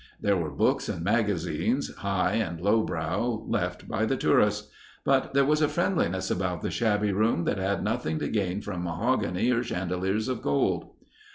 [0.19, 4.67] There were books and magazines—high and low brow, left by the tourists.
[5.05, 8.81] But there was a friendliness about the shabby room that had nothing to gain from
[8.83, 10.89] mahogany or chandeliers of gold.